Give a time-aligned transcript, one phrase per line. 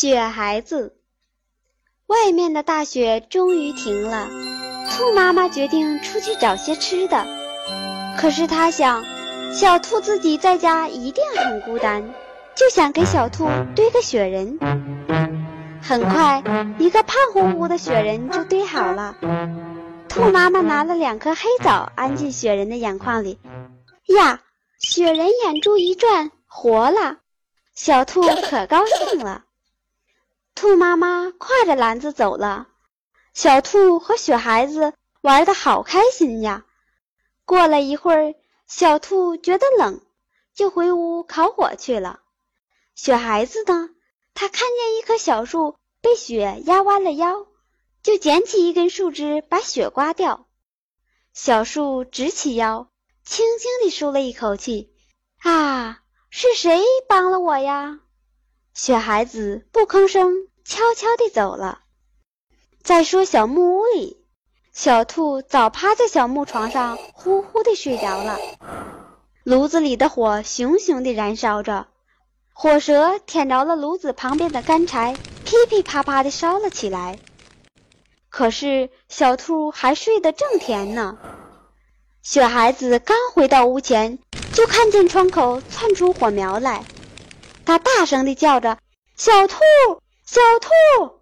[0.00, 0.94] 雪孩子，
[2.06, 4.28] 外面的大雪终于停了。
[4.92, 7.26] 兔妈妈决定出去找些吃的。
[8.16, 9.04] 可是她想，
[9.52, 12.14] 小兔自己在家一定很孤单，
[12.54, 14.60] 就想给小兔堆个雪人。
[15.82, 16.44] 很快，
[16.78, 19.16] 一个胖乎乎的雪人就堆好了。
[20.08, 23.40] 兔妈妈拿了两颗黑枣，安进雪人的眼眶里。
[24.16, 24.42] 呀，
[24.78, 27.16] 雪人眼珠一转，活了。
[27.74, 29.42] 小兔可高兴了。
[30.58, 32.66] 兔妈妈挎着篮子走了，
[33.32, 36.66] 小兔和雪孩子玩得好开心呀。
[37.44, 38.34] 过了一会儿，
[38.66, 40.00] 小兔觉得冷，
[40.56, 42.18] 就回屋烤火去了。
[42.96, 43.90] 雪孩子呢，
[44.34, 47.46] 他看见一棵小树被雪压弯了腰，
[48.02, 50.48] 就捡起一根树枝把雪刮掉。
[51.32, 52.90] 小树直起腰，
[53.24, 54.92] 轻轻地舒了一口气
[55.38, 56.00] ：“啊，
[56.30, 58.00] 是谁帮了我呀？”
[58.74, 61.80] 雪孩子不吭声，悄悄地走了。
[62.82, 64.22] 再说小木屋里，
[64.70, 68.38] 小兔早趴在小木床上呼呼地睡着了。
[69.44, 71.86] 炉子里的火熊熊地燃烧着，
[72.52, 77.18] 火舌舔着了炉子旁边的干柴，噼噼啪啪地烧了起来。
[78.28, 81.16] 可是小兔还睡得正甜呢。
[82.20, 84.18] 雪孩子刚回到屋前，
[84.52, 86.84] 就看见窗口窜出火苗来。
[87.64, 88.76] 他大声地叫着
[89.16, 89.56] ：“小兔，
[90.30, 91.20] 小兔！”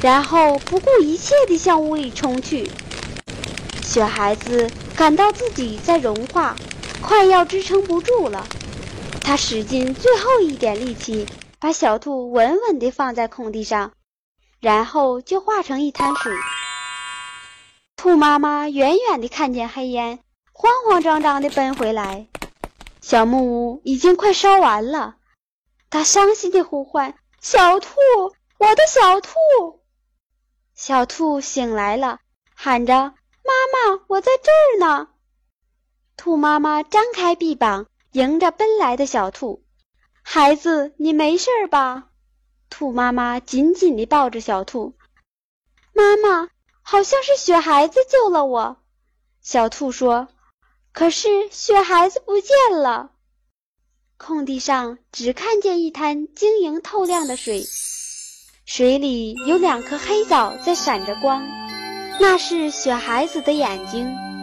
[0.00, 2.70] 然后不顾一切地向屋里冲去。
[3.82, 6.56] 雪孩子感到自己在融化，
[7.02, 8.46] 快要支撑不住了。
[9.20, 11.26] 他使尽最后一点力气，
[11.60, 13.92] 把小兔稳稳地放在空地上，
[14.58, 16.32] 然后就化成一滩水。
[17.94, 20.18] 兔妈妈远远地看见黑烟，
[20.50, 22.26] 慌慌张张地奔回来。
[23.02, 25.16] 小木屋已经快烧完了。
[25.90, 27.14] 她伤心地呼唤
[27.44, 27.90] ：“小兔，
[28.56, 29.28] 我的小兔！”
[30.74, 32.20] 小兔醒来了，
[32.54, 32.94] 喊着
[33.44, 35.10] ：“妈妈，我在这儿呢！”
[36.16, 39.62] 兔妈妈张开臂膀，迎着奔来的小兔
[40.24, 42.08] ：“孩子，你没事吧？”
[42.70, 44.94] 兔妈妈紧紧地抱着小兔
[45.92, 46.48] ：“妈妈，
[46.80, 48.78] 好像是雪孩子救了我。”
[49.42, 50.28] 小兔说
[50.92, 52.48] ：“可是雪孩子不见
[52.80, 53.10] 了。”
[54.16, 57.64] 空地上只看见一滩晶莹透亮的水，
[58.64, 61.46] 水里有两颗黑枣在闪着光，
[62.20, 64.33] 那是雪孩子的眼睛。